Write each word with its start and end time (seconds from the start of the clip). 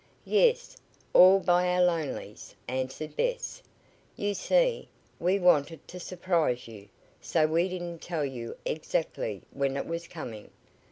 "Yes, 0.25 0.75
all 1.13 1.39
by 1.39 1.67
our 1.67 1.83
lonelies," 1.83 2.55
answered 2.67 3.15
Bess. 3.15 3.61
"You 4.15 4.33
see, 4.33 4.89
we 5.19 5.37
wanted 5.37 5.87
to 5.89 5.99
surprise 5.99 6.67
you, 6.67 6.89
so 7.21 7.45
we 7.45 7.69
didn't 7.69 8.01
tell 8.01 8.25
you 8.25 8.57
exactly 8.65 9.43
when 9.51 9.77
it 9.77 9.85
was 9.85 10.07
coming. 10.07 10.49